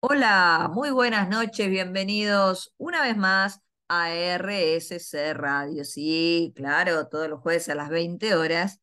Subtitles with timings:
[0.00, 5.84] Hola, muy buenas noches, bienvenidos una vez más a RSC Radio.
[5.84, 8.80] Sí, claro, todos los jueves a las 20 horas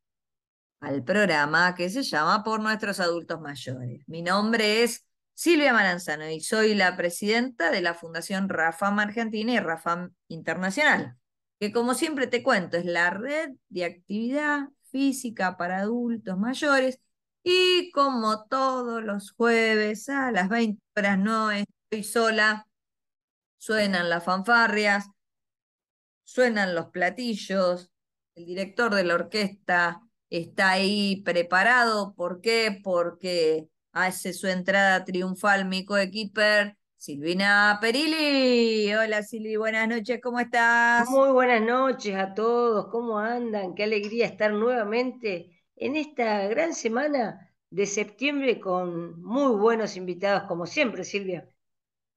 [0.81, 4.03] al programa que se llama Por nuestros adultos mayores.
[4.07, 9.59] Mi nombre es Silvia Maranzano y soy la presidenta de la Fundación Rafam Argentina y
[9.59, 11.17] Rafam Internacional,
[11.59, 16.99] que como siempre te cuento es la red de actividad física para adultos mayores
[17.43, 22.67] y como todos los jueves a las 20 horas no estoy sola,
[23.57, 25.09] suenan las fanfarrias,
[26.23, 27.91] suenan los platillos,
[28.35, 32.15] el director de la orquesta está ahí preparado.
[32.15, 32.79] ¿Por qué?
[32.83, 38.93] Porque hace su entrada triunfal mi coequiper Silvina Perilli.
[38.93, 41.09] Hola Silvi, buenas noches, ¿cómo estás?
[41.09, 43.75] Muy buenas noches a todos, ¿cómo andan?
[43.75, 45.52] Qué alegría estar nuevamente
[45.85, 51.47] en esta gran semana de septiembre con muy buenos invitados, como siempre, Silvia.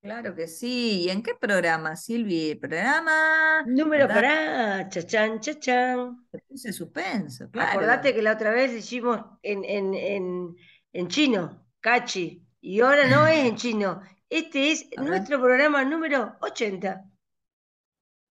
[0.00, 1.02] Claro que sí.
[1.06, 2.54] ¿Y en qué programa, Silvi?
[2.54, 3.62] ¿Programa?
[3.66, 6.28] Número para chachán, chachán.
[6.48, 7.70] Puse suspenso, claro.
[7.70, 10.56] Acordate que la otra vez hicimos en, en, en,
[10.92, 14.00] en chino, cachi, y ahora no es en chino.
[14.30, 17.04] Este es nuestro programa número 80.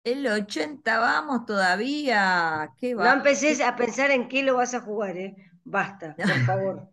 [0.06, 2.72] El 80, vamos todavía.
[2.78, 3.06] ¿Qué va?
[3.06, 5.36] No empecés a pensar en qué lo vas a jugar, ¿eh?
[5.64, 6.92] Basta, por favor.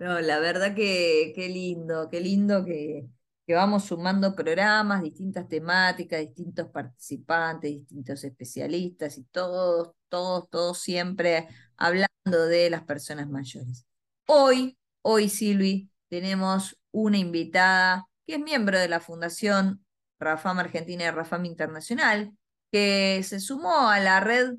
[0.00, 3.06] No, la verdad que qué lindo, qué lindo que,
[3.46, 11.46] que vamos sumando programas, distintas temáticas, distintos participantes, distintos especialistas y todos, todos, todos siempre
[11.76, 12.08] hablando
[12.48, 13.86] de las personas mayores.
[14.26, 19.84] Hoy, hoy, Silvi, tenemos una invitada que es miembro de la Fundación
[20.18, 22.32] Rafam Argentina y Rafam Internacional,
[22.70, 24.54] que se sumó a la red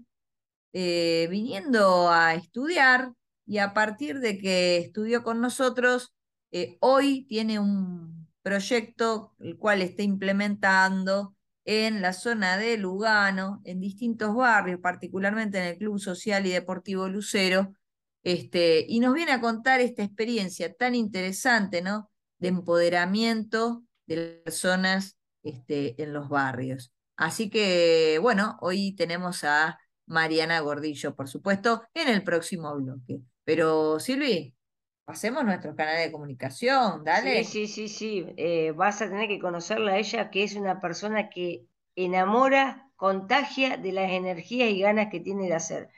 [0.73, 3.13] eh, viniendo a estudiar
[3.45, 6.13] y a partir de que estudió con nosotros,
[6.51, 13.79] eh, hoy tiene un proyecto el cual está implementando en la zona de Lugano, en
[13.79, 17.73] distintos barrios, particularmente en el Club Social y Deportivo Lucero,
[18.23, 22.09] este, y nos viene a contar esta experiencia tan interesante, ¿no?
[22.39, 26.93] De empoderamiento de las personas este, en los barrios.
[27.15, 33.19] Así que, bueno, hoy tenemos a Mariana Gordillo, por supuesto, en el próximo bloque.
[33.43, 34.55] Pero, Silvi,
[35.05, 37.43] pasemos nuestros canales de comunicación, dale.
[37.43, 38.25] Sí, sí, sí, sí.
[38.37, 43.77] Eh, vas a tener que conocerla a ella, que es una persona que enamora, contagia
[43.77, 45.89] de las energías y ganas que tiene de hacer.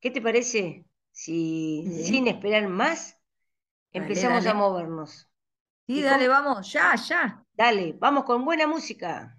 [0.00, 3.18] ¿Qué te parece si sin esperar más
[3.92, 5.30] empezamos a movernos?
[5.86, 7.42] Sí, dale, vamos, ya, ya.
[7.54, 9.35] Dale, vamos con buena música.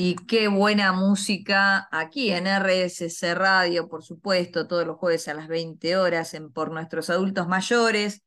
[0.00, 5.48] Y qué buena música aquí en RSC Radio, por supuesto, todos los jueves a las
[5.48, 8.22] 20 horas en Por Nuestros Adultos Mayores.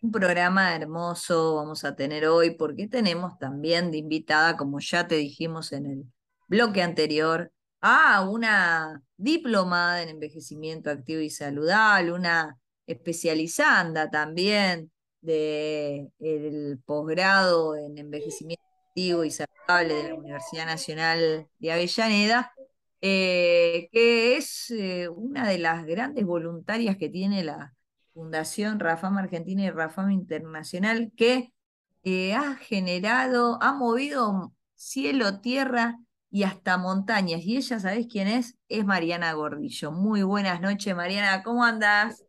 [0.00, 5.16] Un programa hermoso vamos a tener hoy porque tenemos también de invitada, como ya te
[5.16, 6.04] dijimos en el
[6.48, 7.52] bloque anterior,
[7.82, 18.69] a una diplomada en envejecimiento activo y saludable, una especializanda también del posgrado en envejecimiento
[19.00, 22.52] y saludable de la Universidad Nacional de Avellaneda,
[23.00, 27.74] eh, que es eh, una de las grandes voluntarias que tiene la
[28.12, 31.54] Fundación Rafam Argentina y Rafam Internacional, que
[32.02, 35.98] eh, ha generado, ha movido cielo, tierra
[36.30, 37.40] y hasta montañas.
[37.42, 38.58] Y ella, ¿sabés quién es?
[38.68, 39.92] Es Mariana Gordillo.
[39.92, 42.22] Muy buenas noches, Mariana, ¿cómo andas?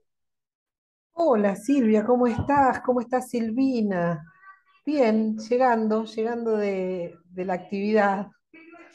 [1.11, 2.79] Hola Silvia, ¿cómo estás?
[2.79, 4.23] ¿Cómo estás Silvina?
[4.83, 8.27] Bien, llegando, llegando de, la actividad.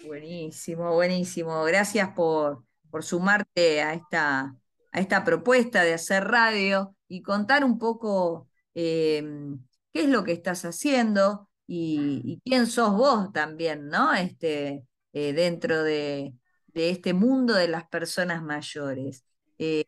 [0.04, 1.62] Buenísimo, buenísimo.
[1.64, 4.56] Gracias por, por sumarte a esta,
[4.92, 10.32] a esta propuesta de hacer radio y contar un poco em, qué es lo que
[10.32, 14.12] estás haciendo y, quién sos vos también, ¿no?
[14.14, 16.34] Este, eh, dentro de,
[16.74, 19.24] este mundo de las personas mayores.
[19.58, 19.84] Eh,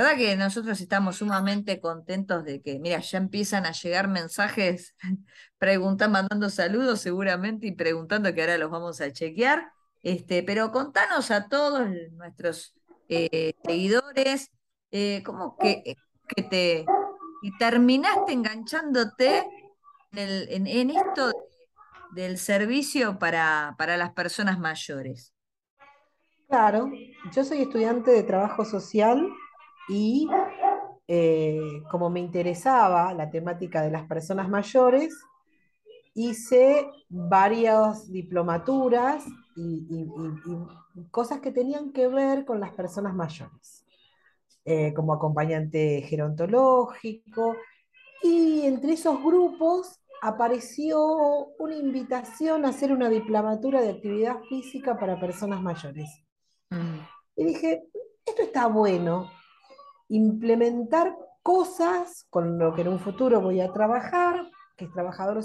[0.00, 4.94] verdad que nosotros estamos sumamente contentos de que, mira, ya empiezan a llegar mensajes
[5.58, 9.70] preguntando, mandando saludos seguramente y preguntando que ahora los vamos a chequear.
[10.02, 12.74] Este, pero contanos a todos nuestros
[13.08, 14.50] eh, seguidores,
[14.92, 15.96] eh, ¿cómo que,
[16.28, 16.86] que te
[17.58, 19.48] terminaste enganchándote
[20.12, 21.32] en, en esto
[22.12, 25.34] del servicio para, para las personas mayores.
[26.48, 26.90] Claro,
[27.32, 29.28] yo soy estudiante de trabajo social
[29.88, 30.28] y
[31.08, 35.14] eh, como me interesaba la temática de las personas mayores,
[36.14, 39.24] hice varias diplomaturas
[39.54, 40.06] y,
[41.10, 43.84] cosas que tenían que ver con las personas mayores,
[44.64, 47.54] eh, como acompañante gerontológico.
[48.22, 55.20] Y entre esos grupos apareció una invitación a hacer una diplomatura de actividad física para
[55.20, 56.08] personas mayores.
[56.70, 56.98] Mm.
[57.36, 57.84] Y dije,
[58.24, 59.30] esto está bueno,
[60.08, 65.42] implementar cosas con lo que en un futuro voy a trabajar, que es trabajador,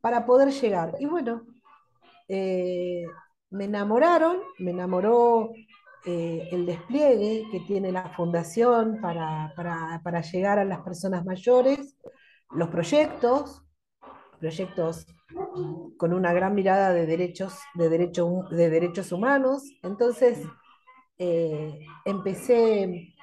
[0.00, 0.94] para poder llegar.
[1.00, 1.42] Y bueno,
[2.28, 3.04] eh,
[3.50, 5.50] me enamoraron, me enamoró
[6.06, 11.96] eh, el despliegue que tiene la fundación para, para, llegar a las personas mayores,
[12.52, 13.62] los proyectos,
[14.38, 15.06] proyectos
[15.98, 19.64] con una gran mirada de derechos, de de derechos humanos.
[19.82, 20.42] Entonces,
[21.18, 23.14] eh, empecé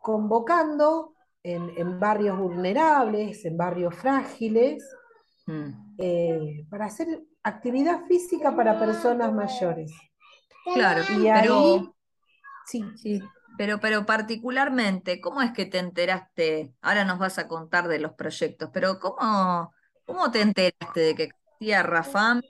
[0.00, 4.84] convocando en, barrios vulnerables, en barrios frágiles,
[5.46, 5.94] mm.
[5.98, 9.92] eh, para hacer actividad física para personas mayores.
[10.74, 11.94] Claro, y pero,
[12.66, 12.84] sí.
[12.96, 13.22] sí.
[13.56, 16.74] Pero, pero particularmente, ¿cómo es que te enteraste?
[16.80, 19.72] Ahora nos vas a contar de los proyectos, pero ¿cómo,
[20.06, 22.42] cómo te enteraste de que existía Rafam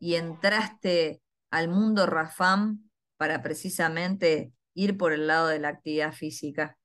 [0.00, 6.76] y entraste al mundo Rafam para precisamente ir por el lado de la actividad física?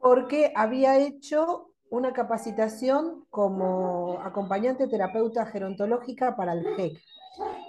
[0.00, 6.98] Porque había hecho una capacitación como acompañante terapeuta gerontológica para el GEC.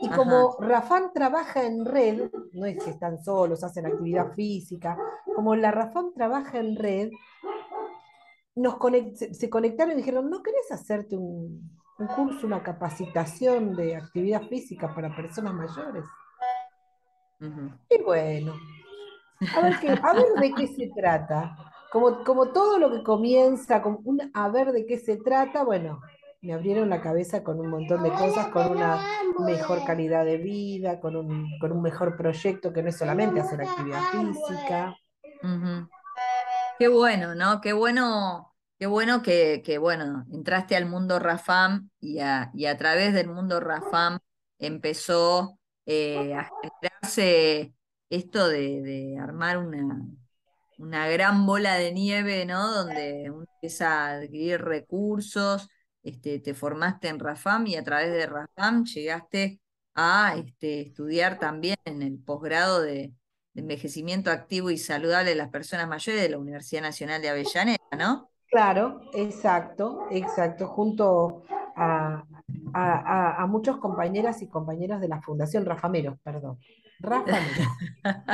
[0.01, 4.97] Y como Rafam trabaja en red, no es que están solos, hacen actividad física,
[5.35, 7.11] como la Rafam trabaja en red,
[8.55, 8.75] nos
[9.31, 14.93] se conectaron y dijeron, ¿no querés hacerte un, un curso, una capacitación de actividad física
[14.93, 16.05] para personas mayores?
[17.89, 18.53] Y bueno,
[19.55, 21.55] a ver, de qué se trata.
[21.91, 23.97] Como, como todo lo que comienza, con
[24.33, 26.01] a ver de qué se trata, bueno,
[26.41, 29.01] me abrieron la cabeza con un montón de cosas, con una
[29.39, 33.61] mejor calidad de vida, con un, con un mejor proyecto que no es solamente hacer
[33.61, 34.95] actividad física.
[36.77, 37.59] Qué bueno, ¿no?
[37.59, 42.77] Qué bueno, qué bueno que, que bueno, entraste al mundo Rafam y a, y a
[42.77, 44.19] través del mundo Rafam
[44.59, 47.73] empezó eh, a generarse
[48.09, 50.05] esto de, armar una,
[50.79, 52.71] una, gran bola de nieve, ¿no?
[52.71, 55.69] Donde uno empieza a adquirir recursos,
[56.03, 59.59] este, te formaste en RAFAM y a través de RAFAM llegaste
[59.95, 63.13] a este, estudiar también en el posgrado de,
[63.53, 67.77] de envejecimiento activo y saludable de las personas mayores de la Universidad Nacional de Avellaneda,
[67.97, 68.29] ¿no?
[68.49, 71.43] Claro, exacto, exacto, junto
[71.75, 72.23] a,
[72.73, 76.57] a, muchos compañeras y compañeros de la Fundación Rafameros, perdón.
[76.99, 77.67] Rafameros,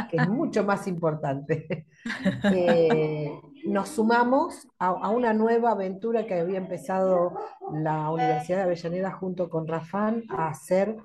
[0.09, 1.87] que es mucho más importante.
[2.53, 3.31] Eh,
[3.65, 7.33] nos sumamos a, una nueva aventura que había empezado
[7.73, 10.97] la Universidad de Avellaneda junto con Rafán a hacer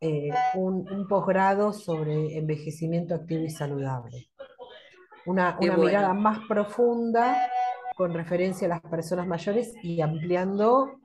[0.00, 4.30] eh, un, posgrado sobre envejecimiento activo y saludable.
[5.26, 7.36] Una, mirada más profunda
[7.94, 11.00] con referencia a las personas mayores y ampliando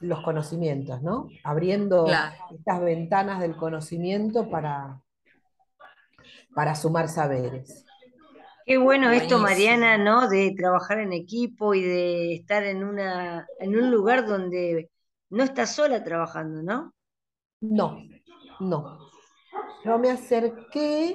[0.00, 1.28] los conocimientos, ¿no?
[1.44, 2.06] Abriendo
[2.50, 5.00] estas ventanas del conocimiento para,
[6.54, 7.84] para sumar saberes.
[8.64, 10.28] Qué bueno esto, Mariana, ¿no?
[10.28, 14.90] De trabajar en equipo y de estar en, una, en un lugar donde
[15.30, 16.94] no estás sola trabajando, ¿no?
[17.60, 18.02] No,
[18.60, 18.98] no.
[19.84, 21.14] Yo me acerqué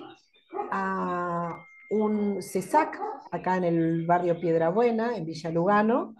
[0.71, 1.55] a
[1.91, 2.99] un CESAC,
[3.31, 6.15] acá en el barrio Piedrabuena, en Villa Lugano,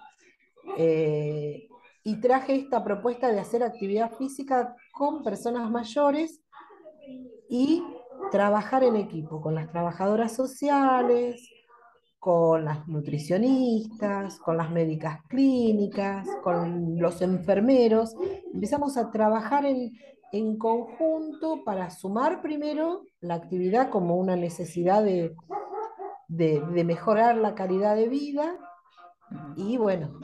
[0.78, 1.68] eh,
[2.04, 6.42] y traje esta propuesta de hacer actividad física con personas mayores
[7.50, 7.84] y
[8.32, 11.50] trabajar en equipo con las trabajadoras sociales,
[12.20, 18.16] con las nutricionistas, con las médicas clínicas, con los enfermeros.
[18.54, 19.92] Empezamos a trabajar en,
[20.58, 25.36] conjunto para sumar primero la actividad como una necesidad de,
[26.28, 28.58] de mejorar la calidad de vida
[29.56, 30.20] y bueno,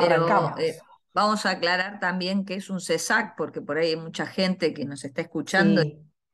[0.00, 0.78] pero eh,
[1.14, 4.84] vamos a aclarar también que es un CESAC, porque por ahí hay mucha gente que
[4.84, 5.82] nos está escuchando.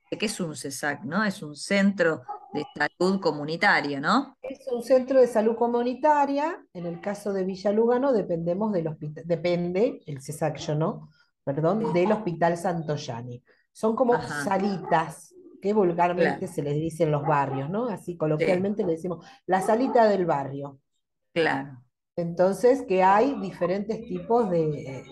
[0.09, 1.03] ¿Qué es un CESAC?
[1.05, 1.25] ¿no?
[1.25, 4.37] Es un centro de salud comunitaria, ¿no?
[4.41, 6.65] Es un centro de salud comunitaria.
[6.73, 11.11] En el caso de Villa Lugano dependemos del hospital, depende, el CESAC yo no,
[11.45, 13.43] perdón, del Hospital Santoyani.
[13.73, 17.89] Son como salitas que vulgarmente se les dice en los barrios, ¿no?
[17.89, 20.81] Así coloquialmente le decimos la salita del barrio.
[21.33, 21.83] Claro.
[22.17, 25.05] Entonces, que hay diferentes tipos de,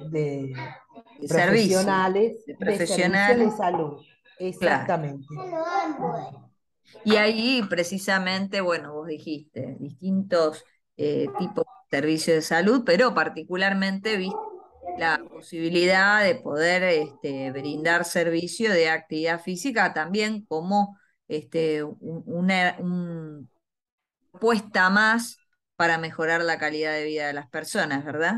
[1.29, 4.01] profesionales, de, profesionales de salud.
[4.39, 5.27] Exactamente.
[7.05, 10.65] Y ahí precisamente, bueno, vos dijiste, distintos
[10.97, 14.39] eh, tipos de servicios de salud, pero particularmente viste
[14.99, 22.77] la posibilidad de poder este, brindar servicio de actividad física también como este, una,
[24.31, 25.39] propuesta más
[25.85, 28.37] para mejorar la calidad de vida de las personas, ¿verdad?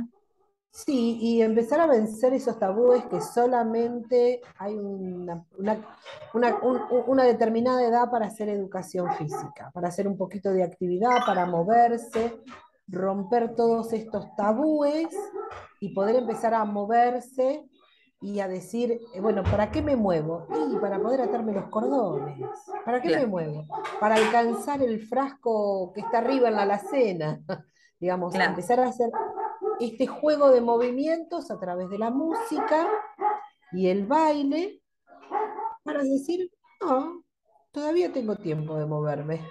[0.72, 5.44] Sí, y empezar a vencer esos tabúes que solamente hay una,
[6.34, 12.36] una, determinada edad para hacer educación física, para hacer un poquito de actividad, para moverse,
[12.88, 15.06] romper todos estos tabúes
[15.78, 17.64] y poder empezar a moverse
[18.26, 20.48] y a decir, eh, bueno, ¿para qué me muevo?
[20.72, 22.36] Y para poder atarme los cordones.
[22.84, 23.64] ¿Para qué me muevo?
[24.00, 27.40] Para alcanzar el frasco que está arriba en la alacena.
[28.00, 29.10] Digamos, empezar a hacer
[29.78, 32.88] este juego de movimientos a través de la música
[33.70, 34.82] y el baile
[35.84, 37.22] para decir, no,
[37.70, 39.48] todavía tengo tiempo de moverme.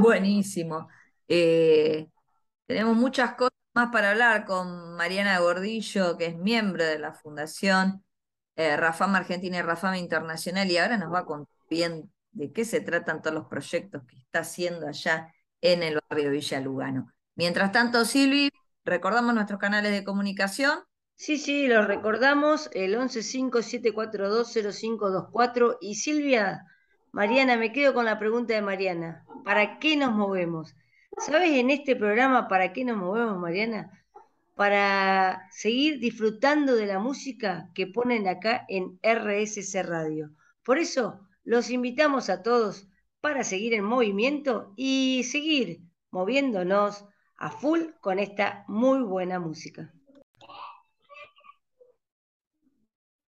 [0.00, 0.88] Buenísimo.
[1.28, 2.10] Eh,
[2.66, 8.04] tenemos muchas cosas más para hablar con Mariana Gordillo, que es miembro de la Fundación
[8.56, 12.64] eh, Rafam Argentina y Rafam Internacional, y ahora nos va a contar bien de qué
[12.64, 17.12] se tratan todos los proyectos que está haciendo allá en el barrio Villa Lugano.
[17.34, 18.50] Mientras tanto, Silvi,
[18.84, 20.80] recordamos nuestros canales de comunicación.
[21.14, 25.78] Sí, sí, los recordamos, el 1157420524.
[25.80, 26.66] Y Silvia,
[27.12, 29.24] Mariana, me quedo con la pregunta de Mariana.
[29.44, 30.74] ¿Para qué nos movemos?
[31.18, 33.90] ¿Sabes en este programa para qué nos movemos, Mariana?
[34.54, 40.30] Para seguir disfrutando de la música que ponen acá en RSC Radio.
[40.64, 42.88] Por eso los invitamos a todos
[43.20, 47.04] para seguir en movimiento y seguir moviéndonos
[47.36, 49.92] a full con esta muy buena música.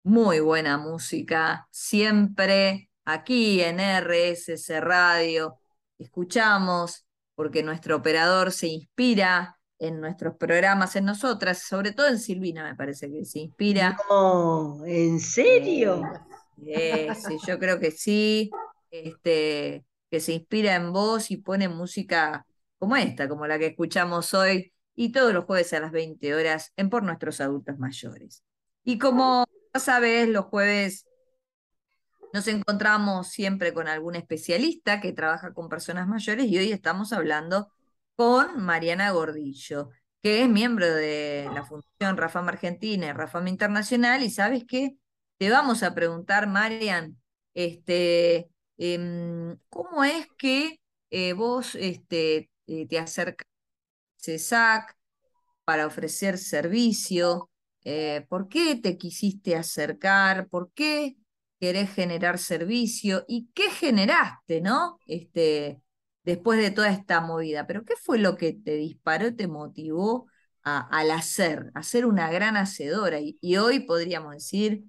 [0.02, 5.58] Muy buena música, siempre aquí en RSC Radio.
[5.98, 7.03] Escuchamos
[7.34, 12.74] porque nuestro operador se inspira en nuestros programas, en nosotras, sobre todo en Silvina me
[12.74, 13.96] parece que se inspira.
[14.08, 16.02] No, ¿en serio?
[16.66, 18.50] Eh, sí, yo creo que sí,
[18.90, 22.46] este, que se inspira en vos y pone música
[22.78, 26.72] como esta, como la que escuchamos hoy, y todos los jueves a las 20 horas
[26.76, 28.44] en Por Nuestros Adultos Mayores.
[28.84, 31.06] Y como sabes, los jueves
[32.34, 37.70] nos encontramos siempre con algún especialista que trabaja con personas mayores y hoy estamos hablando
[38.16, 44.24] con Mariana Gordillo, que es miembro de la Fundación Rafam Argentina y Rafam Internacional.
[44.24, 44.96] Y sabes qué?
[45.38, 47.16] Te vamos a preguntar, Marian,
[47.54, 48.48] este,
[48.78, 54.96] em, ¿cómo es que eh, vos este, eh, te acercas a CESAC
[55.64, 57.48] para ofrecer servicio?
[57.84, 60.48] Eh, ¿Por qué te quisiste acercar?
[60.48, 61.16] ¿Por qué
[61.60, 64.98] querés generar servicio y qué generaste, ¿no?
[65.06, 65.80] Este,
[66.24, 67.66] después de toda esta movida.
[67.66, 70.26] Pero ¿qué fue lo que te disparó, te motivó
[70.62, 73.18] al hacer, a ser una gran hacedora?
[73.20, 74.84] Y, hoy podríamos decir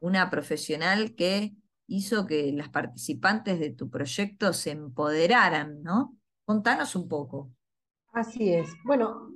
[0.00, 1.54] una profesional que
[1.86, 6.16] hizo que las participantes de tu proyecto se empoderaran, ¿no?
[6.44, 7.50] Contanos un poco.
[8.12, 8.68] Así es.
[8.84, 9.30] Bueno,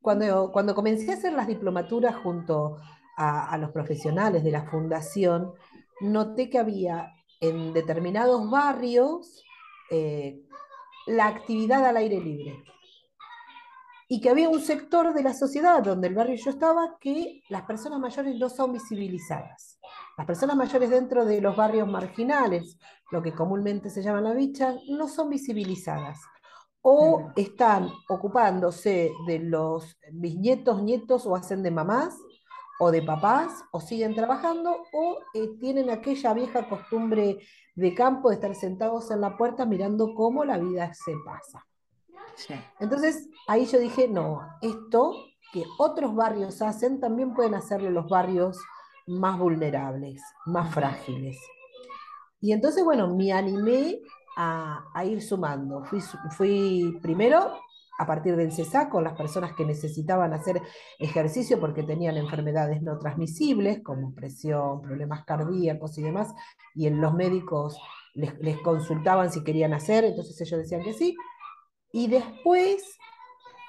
[0.00, 2.76] cuando, cuando comencé a hacer las diplomaturas junto
[3.16, 5.52] a, a, los profesionales de la fundación,
[6.00, 9.42] noté que había en determinados barrios
[9.90, 10.42] eh,
[11.06, 12.64] la actividad al aire libre.
[14.08, 17.62] Y que había un sector de la sociedad donde el barrio yo estaba que las
[17.62, 19.80] personas mayores no son visibilizadas.
[20.16, 22.78] Las personas mayores dentro de los barrios marginales,
[23.10, 26.20] lo que comúnmente se llama la bicha, no son visibilizadas.
[26.82, 32.16] O están ocupándose de los bisnietos, nietos o hacen de mamás,
[32.78, 37.38] o de papás, o siguen trabajando, o eh, tienen aquella vieja costumbre
[37.74, 41.66] de campo de estar sentados en la puerta mirando cómo la vida se pasa.
[42.80, 45.14] Entonces ahí yo dije, no, esto
[45.52, 48.58] que otros barrios hacen, también pueden hacerlo los barrios
[49.06, 51.38] más vulnerables, más frágiles.
[52.40, 54.00] Y entonces, bueno, me animé
[54.36, 55.84] a, ir sumando.
[55.84, 57.58] Fui, fui primero
[57.98, 60.60] a partir del CESA con las personas que necesitaban hacer
[60.98, 66.34] ejercicio porque tenían enfermedades no transmisibles, como presión, problemas cardíacos y demás,
[66.74, 67.78] y en los médicos
[68.14, 71.16] les, consultaban si querían hacer, entonces ellos decían que sí.
[71.92, 72.98] Y después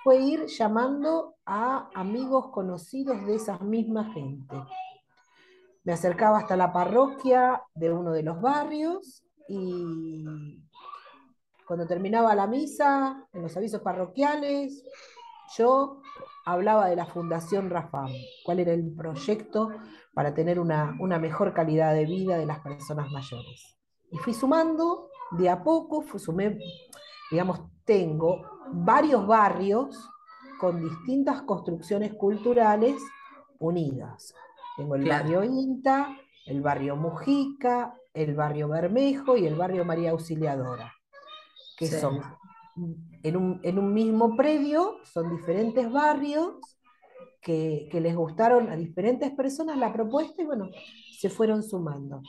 [0.04, 4.56] fue ir llamando a amigos conocidos de esa misma gente.
[5.84, 10.67] Me acercaba hasta la parroquia de uno de los barrios y
[11.68, 14.84] cuando terminaba la misa, en los avisos parroquiales,
[15.58, 16.02] yo
[16.46, 18.10] hablaba de la Fundación Rafam,
[18.46, 19.70] cuál era el proyecto
[20.14, 23.78] para tener una, una mejor calidad de vida de las personas mayores.
[24.10, 26.58] Y fui sumando de a poco, fui, sumé,
[27.30, 30.10] digamos, tengo varios barrios
[30.60, 32.96] con distintas construcciones culturales
[33.60, 34.34] unidas.
[34.78, 40.94] Tengo el barrio Inta, el barrio Mujica, el barrio Bermejo y el barrio María Auxiliadora,
[41.78, 42.22] que son
[43.24, 43.36] en
[43.78, 46.56] un, mismo predio, son diferentes barrios
[47.42, 50.70] que, les gustaron a diferentes personas la propuesta y bueno,
[51.18, 52.22] se fueron sumando.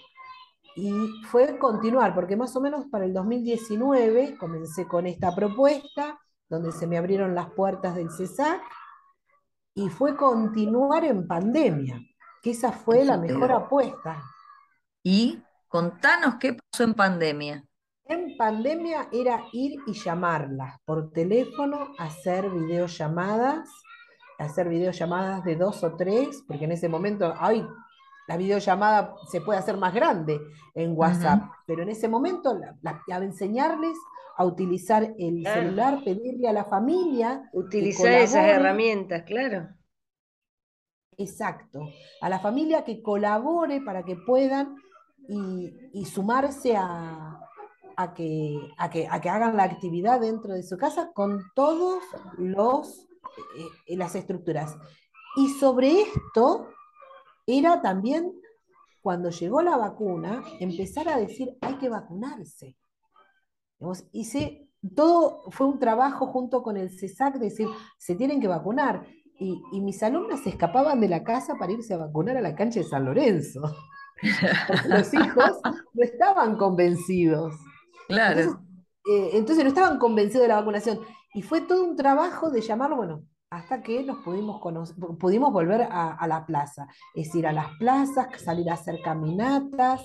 [0.76, 0.90] Y
[1.24, 6.86] fue continuar, porque más o menos para el 2019 comencé con esta propuesta, donde se
[6.86, 8.62] me abrieron las puertas del CESAC,
[9.74, 12.00] y fue continuar en pandemia,
[12.42, 14.22] que esa fue la mejor apuesta.
[15.02, 17.67] Y contanos qué pasó en pandemia.
[18.08, 23.68] En pandemia era ir y llamarlas por teléfono, hacer videollamadas,
[24.38, 27.66] hacer videollamadas de dos o tres, porque en ese momento, ay,
[28.26, 30.40] la videollamada se puede hacer más grande
[30.74, 32.58] en WhatsApp, pero en ese momento
[33.08, 33.98] enseñarles
[34.38, 37.50] a utilizar el celular, pedirle a la familia.
[37.52, 39.68] Utilizar esas herramientas, claro.
[41.18, 41.80] Exacto.
[42.22, 44.76] A la familia que colabore para que puedan
[45.28, 47.47] y sumarse a,
[47.98, 52.00] a que, a que, hagan la actividad dentro de su casa con todas
[52.38, 53.08] los
[53.88, 54.76] eh, las estructuras.
[55.36, 56.68] Y sobre esto
[57.44, 58.32] era también
[59.00, 62.76] cuando llegó la vacuna, empezar a decir hay que vacunarse.
[64.12, 67.66] hice, todo fue un trabajo junto con el CESAC, decir,
[67.98, 69.08] se tienen que vacunar.
[69.40, 72.54] Y, y, mis alumnas se escapaban de la casa para irse a vacunar a la
[72.54, 73.60] cancha de San Lorenzo.
[74.88, 75.60] Los hijos
[75.94, 77.54] no estaban convencidos.
[78.08, 78.60] Claro.
[79.08, 81.00] Eh, entonces, no estaban convencidos de la vacunación.
[81.34, 84.60] Y fue todo un trabajo de llamarlo, bueno, hasta que nos pudimos,
[85.18, 86.86] pudimos volver a, la plaza.
[87.14, 90.02] Es ir a las plazas, salir a hacer caminatas,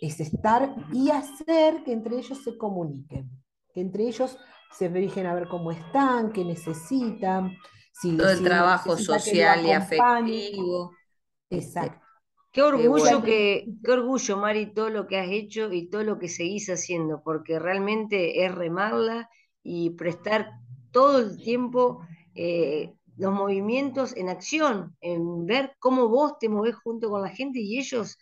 [0.00, 3.30] es estar y hacer que entre ellos se comuniquen,
[3.72, 4.38] que entre ellos
[4.70, 7.56] se dirigen a ver cómo están, qué necesitan.
[7.92, 10.92] Si, todo el trabajo social y afectivo.
[11.50, 12.05] Exacto.
[12.56, 16.26] Qué orgullo que, qué orgullo, Mari, todo lo que has hecho y todo lo que
[16.26, 19.28] seguís haciendo, porque realmente es remarla
[19.62, 20.52] y prestar
[20.90, 22.00] todo el tiempo
[22.34, 27.60] eh, los movimientos en acción, en ver cómo vos te movés junto con la gente
[27.60, 28.16] y ellos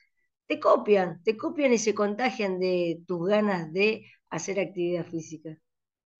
[0.48, 5.56] te copian, te copian y se contagian de tus ganas de hacer actividad física.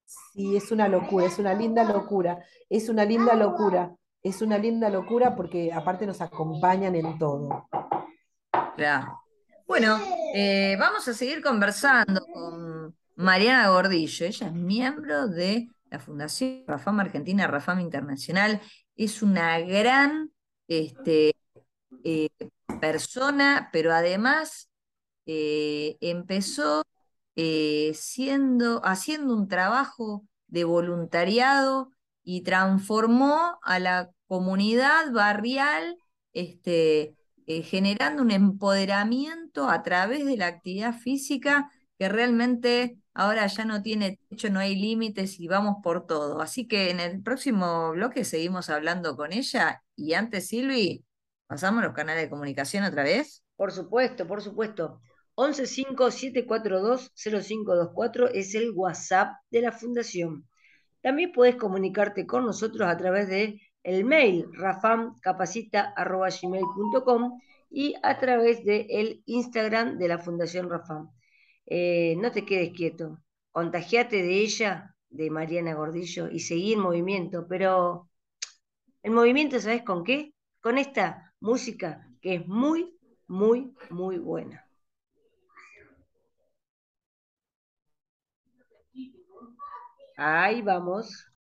[0.05, 4.89] Sí, es una locura, es una linda locura, es una linda locura, es una linda
[4.89, 7.67] locura porque aparte nos acompañan en todo.
[8.77, 9.21] Claro.
[9.67, 9.99] Bueno,
[10.35, 14.27] eh, vamos a seguir conversando con Mariana Gordillo.
[14.27, 18.61] Ella es miembro de la Fundación Rafam Argentina, Rafam Internacional.
[18.97, 20.33] Es una gran
[20.67, 21.37] este,
[22.03, 22.29] eh,
[22.81, 24.71] persona, pero además
[25.27, 26.83] eh, empezó
[27.37, 31.91] siendo, haciendo un trabajo de voluntariado
[32.23, 35.97] y transformó a la comunidad barrial
[36.33, 43.65] este, eh, generando un empoderamiento a través de la actividad física que realmente ahora ya
[43.65, 46.41] no tiene techo, no hay límites y vamos por todo.
[46.41, 51.05] Así que en el próximo bloque seguimos hablando con ella y antes, Silvi,
[51.47, 53.45] pasamos los canales de comunicación otra vez.
[53.57, 55.01] Por supuesto, por supuesto.
[55.37, 60.47] 1157420524 es el WhatsApp de la Fundación.
[61.03, 68.87] También puedes comunicarte con nosotros a través de el mail rafamcapacita.gmail.com y a través del
[68.91, 71.11] el Instagram de la Fundación Rafam.
[71.67, 77.47] Eh, no te quedes quieto, contagiate de ella, de Mariana Gordillo, y seguí en movimiento,
[77.49, 78.11] pero
[79.03, 80.35] el movimiento, ¿sabes con qué?
[80.61, 82.97] Con esta música que es muy,
[83.29, 84.67] muy, muy buena.
[90.17, 91.34] Ahí vamos.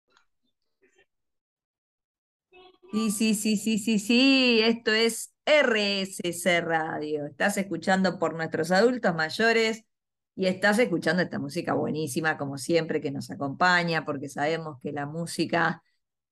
[2.94, 7.26] Sí, sí, sí, sí, sí, sí, esto es RSC Radio.
[7.26, 9.84] Estás escuchando por nuestros adultos mayores
[10.36, 15.06] y estás escuchando esta música buenísima, como siempre, que nos acompaña, porque sabemos que la
[15.06, 15.82] música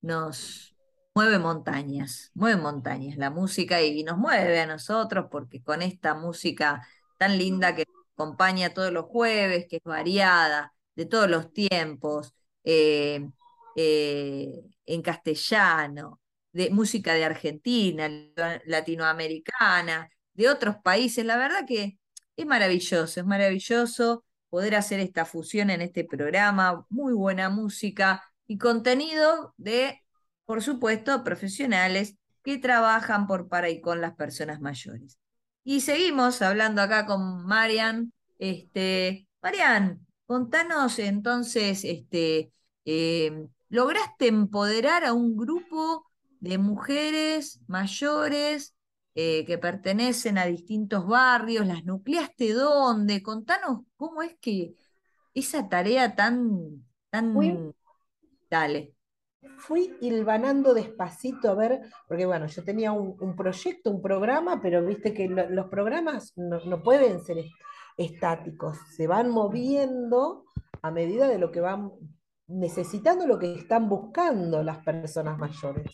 [0.03, 0.77] nos
[1.17, 6.87] mueve montañas, mueve montañas la música y nos mueve a nosotros, porque con esta música
[7.19, 12.35] tan linda que nos acompaña todos los jueves, que es variada, de todos los tiempos,
[12.63, 13.29] eh,
[13.75, 16.22] eh, en castellano,
[16.53, 18.09] de música de Argentina,
[18.67, 21.25] latinoamericana, de otros países.
[21.25, 21.99] La verdad que
[22.37, 28.59] es maravilloso, es maravilloso poder hacer esta fusión en este programa, muy buena música y
[28.59, 30.03] contenido de
[30.45, 35.19] por supuesto, profesionales que trabajan por para y con las personas mayores.
[35.65, 38.13] Y seguimos hablando acá con Marian.
[38.39, 42.53] Este, Marian, contanos entonces, este,
[42.85, 46.11] em, ¿lograste empoderar a un grupo
[46.43, 48.77] de mujeres mayores
[49.15, 51.67] eh, que pertenecen a distintos barrios?
[51.67, 53.23] ¿Las nucleaste dónde?
[53.23, 54.75] Contanos cómo es que
[55.33, 57.75] esa tarea tan, tan...
[58.51, 58.95] Dale
[59.59, 65.15] fui hilvanando despacito a ver, porque bueno, yo tenía un, proyecto, un programa, pero viste
[65.15, 67.45] que los programas no, pueden ser
[67.97, 70.45] estáticos, se van moviendo
[70.81, 71.93] a medida de lo que van
[72.49, 75.91] necesitando, lo que están buscando las personas mayores.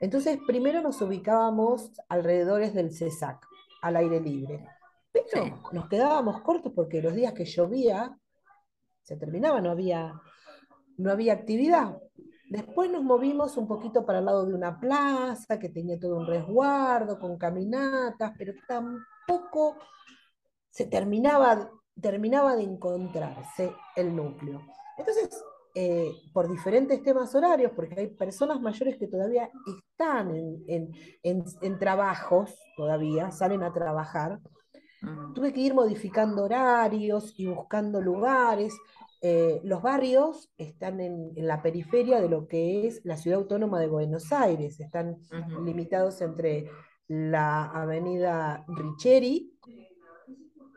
[0.00, 3.46] Entonces, primero nos ubicábamos alrededores del CESAC,
[3.82, 4.66] al aire libre.
[5.12, 8.18] Pero nos quedábamos cortos porque los días que llovía,
[9.02, 10.20] se terminaba, no había,
[10.96, 11.98] no había actividad.
[12.48, 16.26] Después nos movimos un poquito para el lado de una plaza que tenía todo un
[16.26, 19.76] resguardo con caminatas, pero tampoco
[20.68, 24.60] se terminaba, terminaba de encontrarse el núcleo.
[24.96, 30.30] Entonces, eh, por diferentes temas horarios, porque hay personas mayores que todavía están
[30.66, 34.38] en, trabajos, todavía salen a trabajar,
[35.34, 38.76] tuve que ir modificando horarios y buscando lugares.
[39.22, 43.88] Eh, los barrios están en, la periferia de lo que es la ciudad autónoma de
[43.88, 45.16] Buenos Aires, están
[45.64, 46.68] limitados entre
[47.08, 49.58] la avenida Richeri,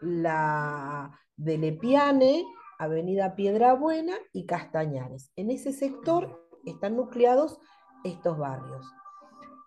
[0.02, 2.46] la de Lepiane,
[2.80, 5.32] avenida Piedrabuena y Castañares.
[5.36, 7.60] En ese sector están nucleados
[8.04, 8.86] estos barrios.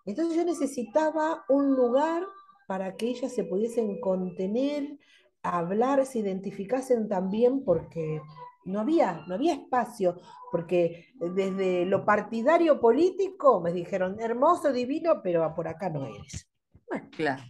[0.05, 2.23] Entonces yo necesitaba un lugar
[2.67, 4.97] para que ellas se pudiesen contener,
[5.41, 8.21] hablar, se identificasen también, porque
[8.65, 10.17] no había, no había espacio,
[10.51, 16.49] porque desde lo partidario político me dijeron, hermoso, divino, pero por acá no eres.
[16.87, 17.43] Bueno, claro.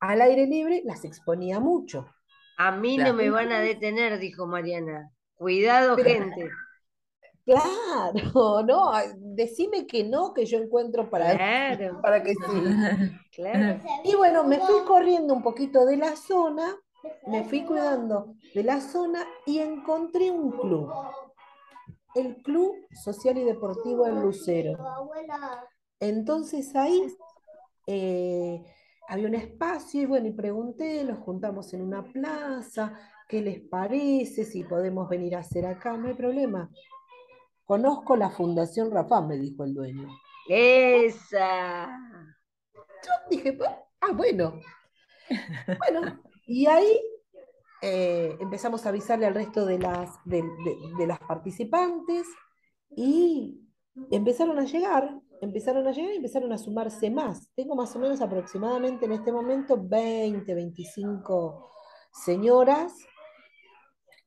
[0.00, 2.06] Al aire libre las exponía mucho.
[2.60, 5.10] A mí no me van a detener, dijo Mariana.
[5.34, 6.50] Cuidado, gente.
[7.44, 8.12] Claro,
[8.66, 11.26] no, decime que no, que yo encuentro para,
[12.02, 13.16] para que sí.
[13.32, 13.80] Claro.
[14.04, 16.76] Y bueno, me fui corriendo un poquito de la zona
[17.26, 20.92] me fui cuidando de la zona y encontré un club.
[22.14, 24.76] El Club Social y Deportivo El Lucero.
[26.00, 27.06] Entonces ahí
[27.86, 28.64] eh,
[29.10, 32.96] había un espacio y bueno, y pregunté, nos juntamos en una plaza,
[33.28, 34.44] ¿qué les parece?
[34.44, 36.70] Si podemos venir a hacer acá, no hay problema.
[37.64, 40.08] Conozco la Fundación Rafa, me dijo el dueño.
[40.48, 41.88] Esa.
[42.72, 43.58] Yo dije,
[44.00, 44.60] ah, bueno.
[45.78, 47.00] Bueno, y ahí
[47.82, 50.42] eh, empezamos a avisarle al resto de las, de,
[51.06, 52.26] las participantes
[52.90, 53.60] y
[54.10, 57.48] empezaron a llegar, empezaron a llegar y empezaron a sumarse más.
[57.54, 61.70] Tengo más o menos aproximadamente en este momento 20, 25
[62.12, 62.94] señoras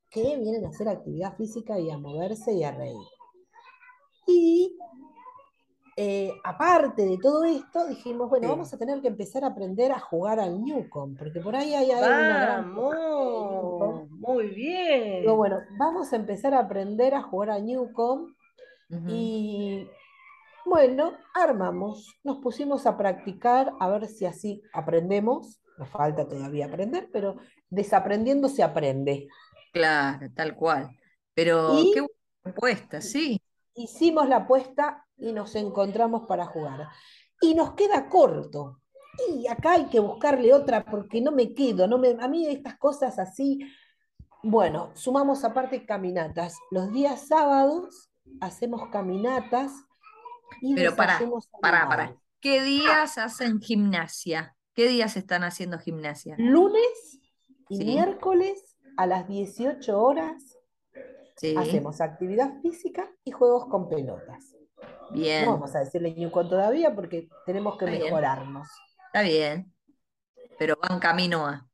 [0.09, 3.07] que vienen a hacer actividad física y a moverse y a reír.
[4.27, 4.77] Y
[5.95, 9.99] eh, aparte de todo esto, dijimos, bueno, vamos a tener que empezar a aprender a
[9.99, 12.73] jugar al Newcom, porque por ahí hay, una gran...
[12.73, 15.35] Muy bien.
[15.35, 18.33] bueno, vamos a empezar a aprender a jugar a Newcom
[19.07, 19.87] y
[20.65, 25.61] bueno, armamos, nos pusimos a practicar a ver si así aprendemos.
[25.77, 27.37] Nos falta todavía aprender, pero
[27.69, 29.27] desaprendiendo se aprende.
[29.73, 30.89] Claro, tal cual.
[31.33, 33.41] Pero qué buena propuesta, sí.
[33.73, 36.87] Hicimos la apuesta y nos encontramos para jugar.
[37.41, 38.81] Y nos queda corto.
[39.29, 42.77] Y acá hay que buscarle otra porque no me quedo, no me, a mí estas
[42.77, 43.59] cosas así.
[44.43, 46.57] Bueno, sumamos aparte caminatas.
[46.71, 48.09] Los días sábados
[48.41, 49.71] hacemos caminatas.
[50.61, 51.19] Y Pero para,
[51.61, 52.15] para, para.
[52.39, 54.55] ¿Qué días hacen gimnasia?
[54.73, 56.35] ¿Qué días están haciendo gimnasia?
[56.37, 57.19] Lunes
[57.69, 60.57] y miércoles a las 18 horas
[61.57, 64.55] hacemos actividad física y juegos con pelotas.
[65.11, 65.45] Bien.
[65.45, 68.67] No vamos a decirle Newcom todavía porque tenemos que mejorarnos.
[69.07, 69.73] Está bien.
[70.57, 71.67] Pero van camino a.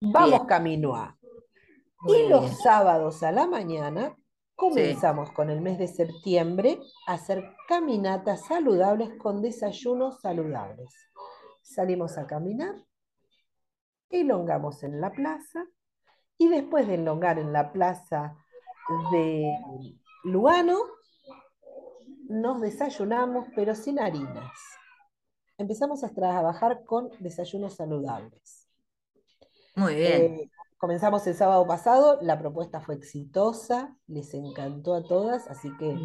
[0.00, 1.16] Vamos camino a.
[2.08, 4.16] y los sábados a la mañana
[4.54, 10.88] comenzamos con el mes de septiembre a hacer caminatas saludables con desayunos saludables.
[11.62, 12.74] Salimos a caminar,
[14.10, 15.66] elongamos en la plaza
[16.38, 18.36] y después de elongar en la plaza
[19.12, 19.52] de
[20.24, 20.78] Lugano,
[22.28, 24.52] nos desayunamos, pero sin harinas.
[25.58, 28.68] Empezamos a trabajar con desayunos saludables.
[29.76, 30.22] Muy bien.
[30.22, 30.50] Eh,
[30.82, 35.96] comenzamos el sábado pasado, la propuesta fue exitosa, les encantó a todas, así que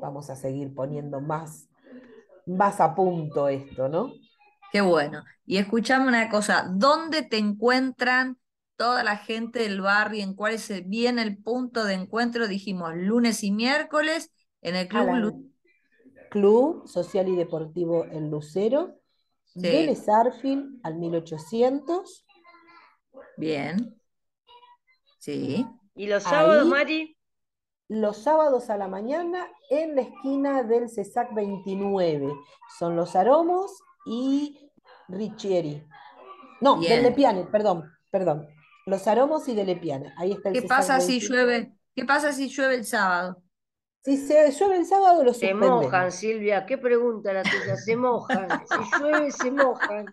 [0.00, 1.68] vamos a seguir poniendo más,
[2.46, 4.10] más a punto esto, ¿no?
[4.72, 5.24] Qué bueno.
[5.44, 8.38] Y escuchame una cosa, ¿dónde te encuentran
[8.76, 10.24] toda la gente del barrio?
[10.24, 12.48] ¿En cuál es bien el punto de encuentro?
[12.48, 15.52] Dijimos lunes y miércoles en el Club,
[16.30, 19.02] Club Social y Deportivo El Lucero,
[19.44, 19.94] sí.
[19.94, 22.24] Sarfield al 1800.
[23.36, 23.97] Bien.
[25.28, 25.66] Sí.
[25.94, 27.14] ¿Y los sábados, Mari?
[27.88, 32.32] Los sábados a la mañana en la esquina del CESAC 29.
[32.78, 34.70] Son los aromos y
[35.06, 35.86] Richieri.
[36.62, 38.48] No, del Lepiane, perdón, perdón.
[38.86, 40.14] Los aromos y del Lepiane.
[40.16, 41.74] Ahí está el ¿Qué pasa si llueve?
[41.94, 43.42] ¿Qué pasa si llueve el sábado?
[44.02, 46.64] Si se llueve el sábado, los Se mojan, Silvia.
[46.64, 47.76] ¿Qué pregunta la tuya?
[47.76, 48.48] Se mojan.
[48.66, 50.06] Si llueve, se mojan.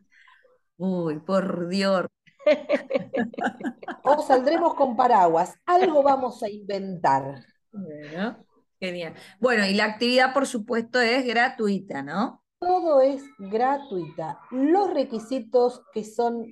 [0.75, 2.05] Uy, por Dios.
[4.03, 5.55] o saldremos con paraguas.
[5.65, 7.43] Algo vamos a inventar.
[7.71, 8.37] Bueno,
[8.79, 9.13] genial.
[9.39, 12.43] Bueno, y la actividad, por supuesto, es gratuita, ¿no?
[12.59, 14.39] Todo es gratuita.
[14.51, 16.45] Los requisitos que son,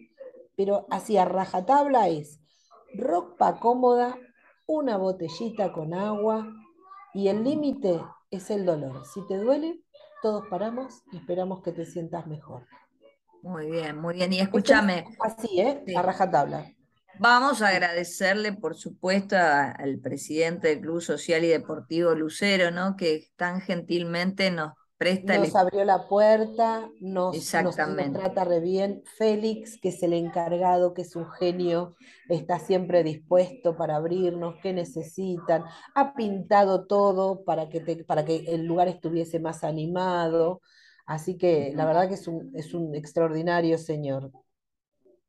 [0.56, 2.40] pero hacia rajatabla es
[2.96, 4.18] ropa cómoda,
[4.66, 6.48] una botellita con agua
[7.14, 8.02] y el límite
[8.32, 9.06] es el dolor.
[9.06, 9.82] Si te duele,
[10.22, 12.66] todos paramos y esperamos que te sientas mejor.
[13.44, 14.34] Muy bien, muy bien.
[14.34, 15.06] Y escúchame.
[15.20, 15.84] así, ¿eh?
[15.96, 16.74] A rajatabla.
[17.20, 22.96] Vamos a agradecerle, por supuesto, al presidente del Club Social y Deportivo Lucero, ¿no?
[22.96, 24.72] Que tan gentilmente nos
[25.26, 29.04] nos abrió la puerta, nos, nos, trata re bien.
[29.18, 31.96] Félix, que es el encargado, que es un genio,
[32.30, 35.64] está siempre dispuesto para abrirnos, qué necesitan.
[35.96, 40.62] Ha pintado todo para que, para que el lugar estuviese más animado.
[41.06, 44.32] Así que la verdad que es un, es un extraordinario señor.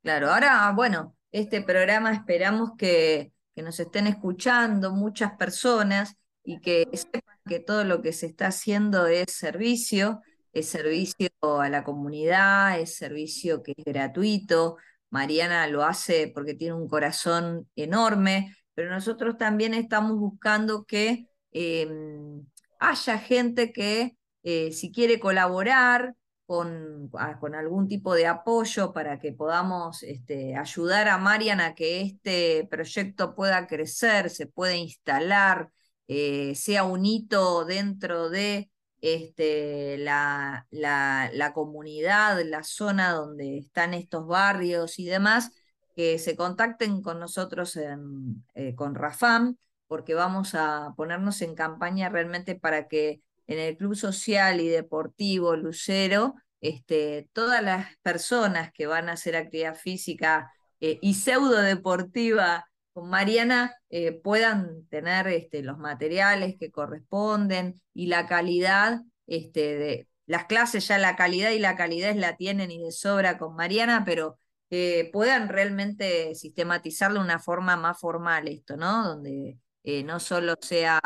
[0.01, 6.87] Claro, ahora, bueno, este programa esperamos que, que nos estén escuchando muchas personas y que
[6.93, 10.21] sepan que todo lo que se está haciendo es servicio,
[10.53, 14.77] es servicio a la comunidad, es servicio que es gratuito.
[15.09, 22.45] Mariana lo hace porque tiene un corazón enorme, pero nosotros también estamos buscando que em,
[22.79, 29.19] haya gente que eh, si quiere colaborar con, ah, con, algún tipo de apoyo para
[29.19, 35.71] que podamos este, ayudar a Mariana a que este proyecto pueda crecer, se pueda instalar,
[36.07, 38.69] eh, sea un hito dentro de
[39.01, 45.51] este, la, la, comunidad, la zona donde están estos barrios y demás,
[45.95, 52.09] que se contacten con nosotros en, eh, con Rafam, porque vamos a ponernos en campaña
[52.09, 58.87] realmente para que en el Club Social y Deportivo Lucero, este, todas las personas que
[58.87, 65.61] van a hacer actividad física eh, y pseudo deportiva con Mariana eh, puedan tener este,
[65.61, 71.59] los materiales que corresponden y la calidad este, de las clases, ya la calidad y
[71.59, 74.39] la calidad la tienen y de sobra con Mariana, pero
[74.71, 79.07] eh, puedan realmente sistematizarlo de una forma más formal esto, ¿no?
[79.07, 79.59] Donde
[80.03, 80.99] no solo sea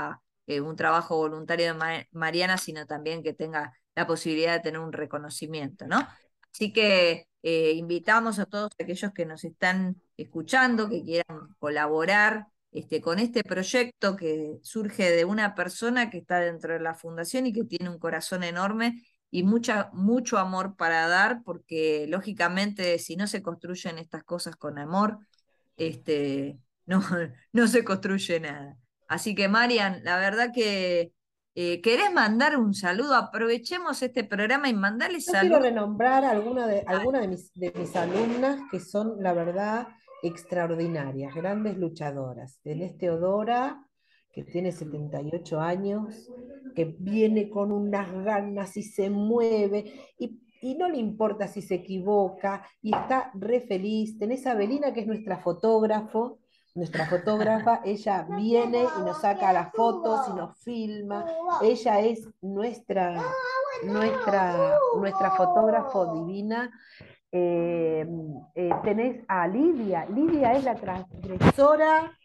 [0.59, 5.85] un trabajo voluntario de Mariana, sino también que tenga la posibilidad de tener un reconocimiento,
[5.87, 6.07] ¿no?
[6.51, 13.01] Así que eh, invitamos a todos aquellos que nos están escuchando, que quieran colaborar este,
[13.01, 17.53] con este proyecto que surge de una persona que está dentro de la fundación y
[17.53, 23.27] que tiene un corazón enorme y mucha, mucho amor para dar, porque lógicamente si no
[23.27, 25.19] se construyen estas cosas con amor,
[25.77, 27.01] este, no,
[27.53, 28.77] no se construye nada.
[29.09, 31.11] Así que Marian, la verdad que
[31.61, 33.15] eh, ¿Querés mandar un saludo?
[33.15, 35.59] Aprovechemos este programa y mandarle saludos.
[35.59, 39.89] Quiero renombrar alguna de, alguna de, mis, de mis alumnas que son, la verdad,
[40.23, 42.59] extraordinarias, grandes luchadoras.
[42.63, 43.85] Tenés Teodora,
[44.31, 46.31] que tiene 78 años,
[46.75, 51.75] que viene con unas ganas y se mueve y, y, no le importa si se
[51.75, 54.17] equivoca y está re feliz.
[54.17, 56.38] Tenés a Belina, que es nuestra fotógrafo,
[56.75, 61.25] nuestra fotógrafa, ella viene y nos saca las fotos y nos filma.
[61.61, 63.21] Ella es nuestra,
[63.83, 66.71] nuestra, nuestra fotógrafo divina.
[67.31, 68.07] Eh,
[68.55, 70.05] eh, tenés a Lidia.
[70.05, 72.17] Lidia es la transgresora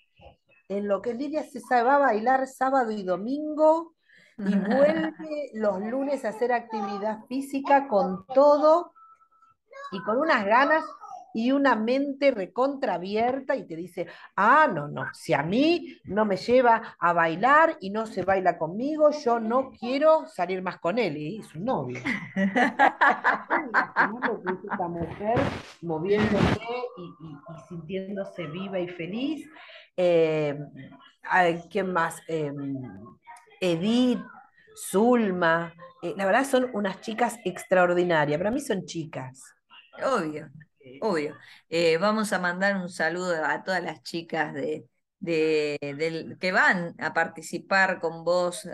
[0.68, 3.94] en lo que Lidia se va a bailar sábado y domingo
[4.38, 8.92] y vuelve los lunes a hacer actividad física con todo
[9.92, 10.84] y con unas ganas
[11.34, 16.36] y una mente recontraabierta y te dice, ah, no, no, si a mí no me
[16.36, 21.16] lleva a bailar y no se baila conmigo, yo no quiero salir más con él,
[21.16, 21.98] y es un novio.
[24.62, 25.38] esta mujer
[25.82, 26.60] moviéndose
[26.96, 27.14] y,
[27.68, 29.50] sintiéndose viva y feliz.
[29.96, 30.56] Eh,
[31.68, 32.22] ¿Quién más?
[32.28, 32.76] Em,
[33.60, 34.20] Edith,
[34.76, 35.74] Zulma.
[36.02, 38.38] Eh, la verdad son unas chicas extraordinarias.
[38.38, 39.54] Para mí son chicas.
[40.02, 40.50] Obvio,
[41.00, 41.36] obvio.
[41.68, 44.86] Eh, vamos a mandar un saludo a todas las chicas de,
[45.20, 48.68] de, que van a participar con vos,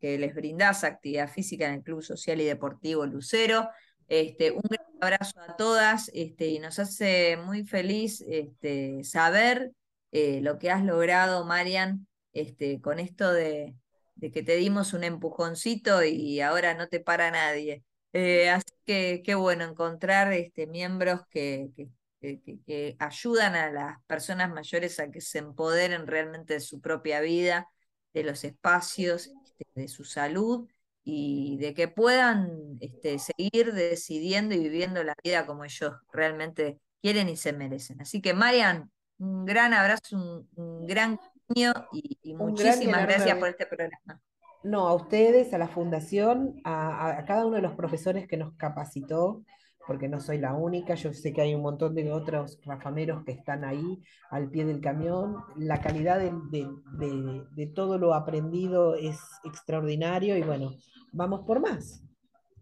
[0.00, 3.68] que les brindás actividad física en el Club Social y Deportivo Lucero.
[4.08, 9.72] Este, un gran abrazo a todas este, y nos hace muy feliz este, saber
[10.10, 13.76] eh, lo que has logrado, Marian, este, con esto de,
[14.16, 17.84] de, que te dimos un empujoncito y ahora no te para nadie.
[18.12, 21.88] Eh, así que qué bueno encontrar este, miembros que, que
[22.20, 27.68] que, ayudan a las personas mayores a que se empoderen realmente de su propia vida,
[28.12, 30.68] de los espacios, este, de su salud
[31.02, 37.28] y de que puedan este, seguir decidiendo y viviendo la vida como ellos realmente quieren
[37.28, 38.00] y se merecen.
[38.02, 41.18] Así que, Marian, un gran abrazo, un, gran
[41.48, 44.20] cariño y, muchísimas gracias por este programa.
[44.62, 49.42] No, a ustedes, a la fundación, a, cada uno de los profesores que nos capacitó,
[49.86, 53.32] porque no soy la única, yo sé que hay un montón de otros rafameros que
[53.32, 60.42] están ahí al pie del camión, la calidad de, todo lo aprendido es extraordinario y
[60.42, 60.74] bueno,
[61.12, 62.02] vamos por más.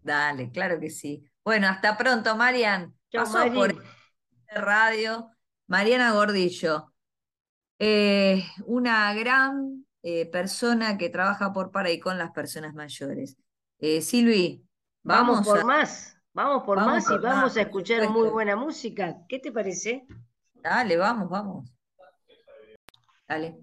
[0.01, 1.23] Dale, claro que sí.
[1.43, 2.95] Bueno, hasta pronto, Marian.
[3.11, 3.75] Pasó por
[4.55, 5.29] radio.
[5.69, 6.91] Mariana Gordillo,
[7.77, 13.37] eh, una gran eh, persona que trabaja por para y con las personas mayores.
[13.79, 14.65] Eh, Silvi,
[15.03, 16.17] vamos, por más.
[16.33, 19.17] Vamos por más y vamos a escuchar muy buena música.
[19.27, 20.05] ¿Qué te parece?
[20.53, 21.73] Dale, vamos, vamos.
[23.27, 23.59] Dale.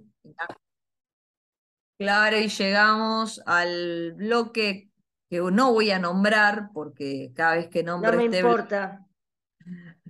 [1.98, 4.90] Claro, y llegamos al bloque
[5.30, 9.06] que no voy a nombrar porque cada vez que nombro no me este importa.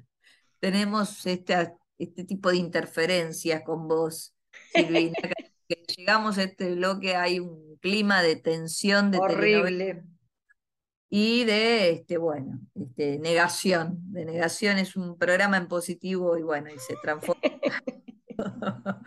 [0.61, 4.35] tenemos este, este tipo de interferencias con vos,
[4.73, 5.15] Silvina.
[5.23, 5.33] que
[5.97, 10.05] llegamos a este bloque hay un clima de tensión, de Horrible
[11.09, 13.99] y de, este, bueno, este, negación.
[14.13, 17.41] De negación es un programa en positivo y bueno, y se transforma.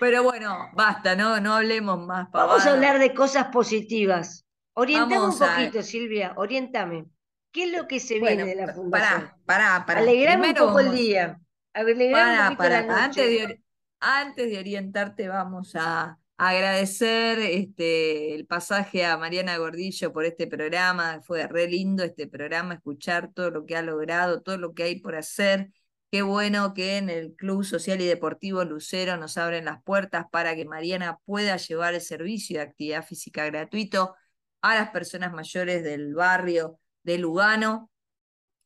[0.00, 2.30] Pero bueno, basta, no, no hablemos más.
[2.30, 4.44] Vamos a hablar de cosas positivas.
[4.74, 7.06] Orientame un poquito, Silvia, orientame.
[7.52, 8.90] ¿Qué es lo que se viene de la fundación?
[8.90, 10.00] Pará, pará, pará.
[10.00, 11.40] Alegrame un poco el día.
[11.72, 13.02] Alegrame un poco la noche.
[13.02, 13.62] Antes de,
[14.00, 21.20] antes de orientarte, vamos a, agradecer este, el pasaje a Mariana Gordillo por este programa,
[21.22, 25.00] fue re lindo este programa, escuchar todo lo que ha logrado, todo lo que hay
[25.00, 25.70] por hacer.
[26.10, 30.56] Qué bueno que en el Club Social y Deportivo Lucero nos abren las puertas para
[30.56, 34.14] que Mariana pueda llevar el servicio de actividad física gratuito
[34.62, 37.90] a las personas mayores del barrio de Lugano.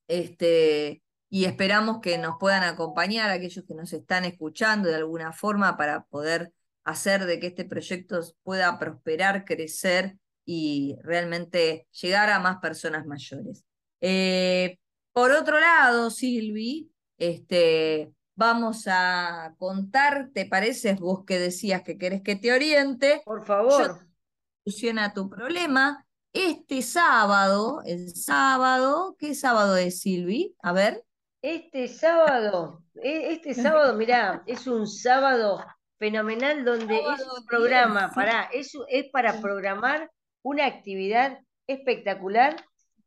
[0.08, 1.02] Este,
[1.34, 6.04] y esperamos que nos puedan acompañar aquellos que nos están escuchando de alguna forma para
[6.04, 6.52] poder
[6.84, 13.64] hacer de que este proyecto pueda prosperar, crecer y realmente llegar a más personas mayores.
[14.00, 14.78] Eh,
[15.12, 22.22] por otro lado, Silvi, este, vamos a contar, ¿te parece vos que decías que querés
[22.22, 23.22] que te oriente?
[23.24, 24.06] Por favor.
[24.62, 26.06] Soluciona tu problema.
[26.32, 30.54] Este sábado, el sábado, ¿qué sábado es, Silvi?
[30.62, 31.04] A ver.
[31.44, 35.62] Este sábado, e, este sábado, mirá, es un sábado
[35.98, 40.10] fenomenal donde es un programa, para, eso es para programar
[40.42, 42.56] una actividad espectacular,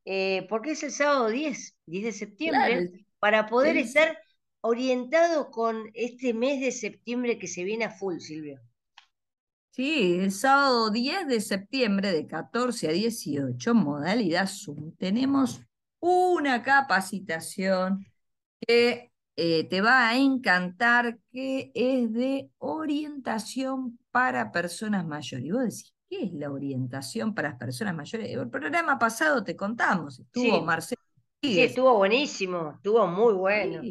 [0.05, 4.19] eh, porque es el sábado 10, 10 de septiembre, para poder estar
[4.61, 8.61] orientado con este mes de septiembre que se viene a full, Silvio.
[9.71, 15.59] Sí, el sábado 10 de septiembre de 14 a 18, modalidad Zoom, tenemos
[15.99, 18.05] una capacitación
[18.59, 25.45] que eh, te va a encantar que es de orientación para personas mayores.
[25.45, 28.29] Y vos decís, ¿qué es la orientación para las personas mayores?
[28.29, 31.01] El programa pasado te contamos, estuvo Marcelo.
[31.41, 33.81] Sí, estuvo buenísimo, estuvo muy bueno.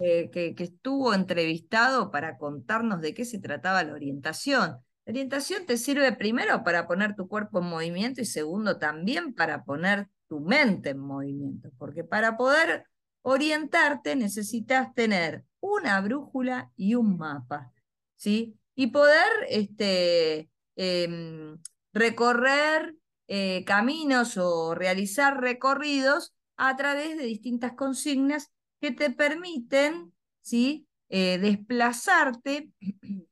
[0.00, 4.76] Eh, que, que estuvo entrevistado para contarnos de qué se trataba la orientación.
[5.04, 9.64] La orientación te sirve primero para poner tu cuerpo en movimiento y segundo también para
[9.64, 12.84] poner tu mente en movimiento, porque para poder
[13.22, 17.72] orientarte necesitas tener una brújula y un mapa,
[18.16, 18.58] ¿sí?
[18.74, 21.58] Y poder este, em,
[21.92, 22.94] recorrer
[23.26, 28.50] eh, caminos o realizar recorridos a través de distintas consignas
[28.80, 30.86] que te permiten, ¿sí?
[31.08, 32.70] Eh, desplazarte,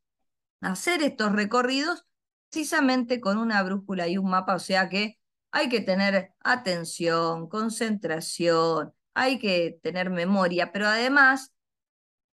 [0.61, 2.05] hacer estos recorridos
[2.51, 5.19] precisamente con una brújula y un mapa, o sea que
[5.51, 11.55] hay que tener atención, concentración, hay que tener memoria, pero además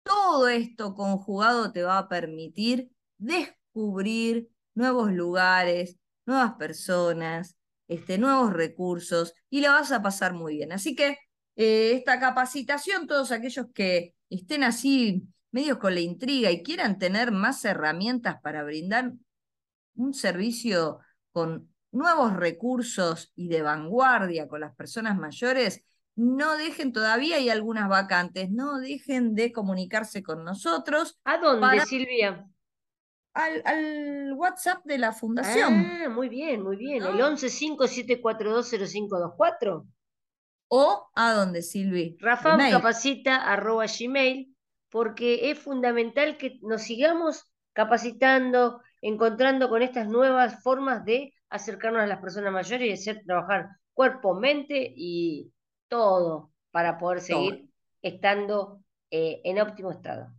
[0.03, 7.57] todo esto conjugado te va a permitir descubrir nuevos lugares, nuevas personas,
[7.89, 10.71] este, nuevos recursos y la vas a pasar muy bien.
[10.71, 11.17] Así que
[11.57, 17.33] eh, esta capacitación, todos aquellos que estén así medios con la intriga y quieran tener
[17.33, 19.11] más herramientas para brindar
[19.95, 20.99] un servicio
[21.33, 25.83] con nuevos recursos y de vanguardia con las personas mayores,
[26.19, 31.17] no dejen todavía, hay algunas vacantes, no dejen de comunicarse con nosotros.
[31.23, 32.45] ¿A dónde, Silvia?
[33.33, 35.75] Al, al, WhatsApp de la fundación.
[35.75, 37.03] Ah, muy bien, muy bien.
[37.03, 39.87] El 1157420524.
[40.67, 42.17] ¿O a dónde, Silvi?
[42.19, 44.53] Rafa capacita arroba gmail,
[44.89, 52.07] porque es fundamental que nos sigamos capacitando, encontrando con estas nuevas formas de acercarnos a
[52.07, 55.53] las personas mayores y hacer trabajar cuerpo, mente y
[55.89, 57.69] todo para poder seguir
[58.01, 58.81] estando
[59.11, 60.31] eh, en óptimo estado.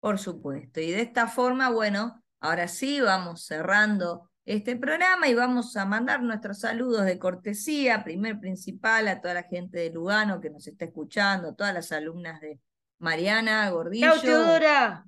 [0.00, 0.80] Por supuesto.
[0.80, 6.22] Y de esta forma, bueno, ahora sí vamos cerrando este programa y vamos a mandar
[6.22, 10.86] nuestros saludos de cortesía, primer principal, a toda la gente de Lugano que nos está
[10.86, 12.60] escuchando, todas las alumnas de
[12.98, 14.12] Mariana Gordillo.
[14.12, 15.04] ¡Chao, Teodora!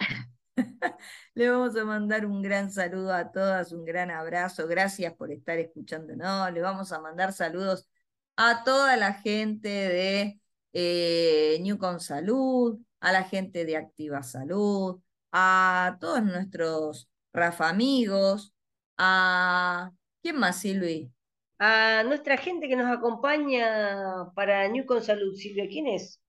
[1.34, 4.66] Le vamos a mandar un gran saludo a todas, un gran abrazo.
[4.66, 6.52] Gracias por estar escuchándonos.
[6.52, 7.88] Le vamos a mandar saludos
[8.36, 10.40] a toda la gente de
[10.72, 15.00] eh, Newcom Salud, a la gente de Activa Salud,
[15.32, 18.54] a todos nuestros Rafa amigos,
[18.98, 19.90] a...
[20.22, 21.10] ¿Quién más, Silvi?
[21.58, 26.20] A nuestra gente que nos acompaña para Newcom Salud, Silvia, ¿quién es?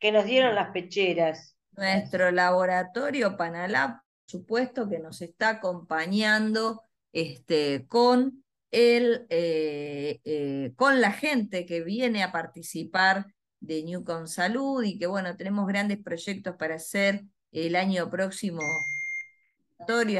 [0.00, 1.56] Que nos dieron las pecheras.
[1.72, 6.82] Nuestro laboratorio Panalab, por supuesto, que nos está acompañando
[7.12, 8.41] este, con,
[8.72, 13.26] el, eh, eh, con la gente que viene a participar
[13.60, 18.60] de Newcom Salud y que, bueno, tenemos grandes proyectos para hacer el año próximo.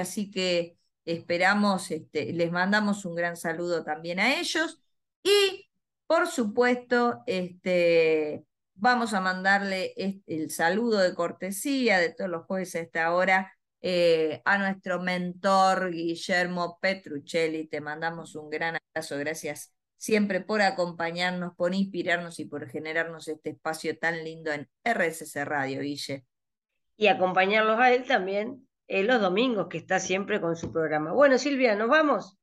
[0.00, 4.80] Así que esperamos, este, les mandamos un gran saludo también a ellos.
[5.24, 5.68] Y,
[6.06, 8.44] por supuesto, este,
[8.74, 9.94] Vamos a mandarle
[10.26, 15.90] el saludo de cortesía de todos los jueves a esta hora eh, a nuestro mentor
[15.90, 17.66] Guillermo Petruccelli.
[17.66, 19.18] Te mandamos un gran abrazo.
[19.18, 25.44] Gracias siempre por acompañarnos, por inspirarnos y por generarnos este espacio tan lindo en RSC
[25.44, 26.24] Radio, Guille.
[26.96, 31.12] Y acompañarlos a él también eh, los domingos, que está siempre con su programa.
[31.12, 32.36] Bueno, Silvia, ¿nos vamos?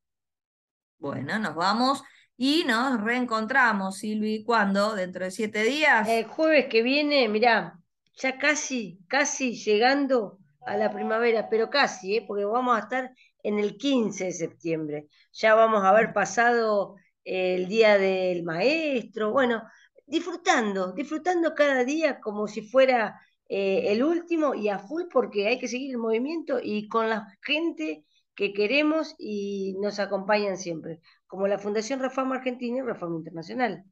[0.97, 2.03] Bueno, nos vamos.
[2.35, 4.95] Y nos reencontramos, Silvi, ¿cuándo?
[4.95, 6.07] ¿Dentro de siete días?
[6.07, 7.77] El jueves que viene, mirá,
[8.13, 12.25] ya casi, casi llegando a la primavera, pero casi, ¿eh?
[12.27, 13.11] porque vamos a estar
[13.43, 15.07] en el 15 de septiembre.
[15.33, 19.63] Ya vamos a haber pasado el día del maestro, bueno,
[20.05, 25.59] disfrutando, disfrutando cada día como si fuera eh, el último y a full porque hay
[25.59, 28.05] que seguir el movimiento y con la gente
[28.35, 33.83] que queremos y nos acompañan siempre como la Fundación Reforma Argentina y Reforma Internacional.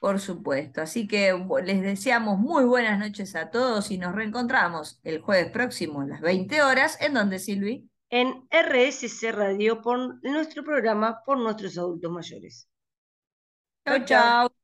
[0.00, 0.80] Por supuesto.
[0.80, 1.32] Así que
[1.62, 6.22] les deseamos muy buenas noches a todos y nos reencontramos el jueves próximo a las
[6.22, 6.96] 20 horas.
[7.02, 7.86] ¿En donde, Silvi?
[8.08, 12.68] En RSC Radio por nuestro programa por nuestros adultos mayores.
[13.86, 14.59] Chao, chao.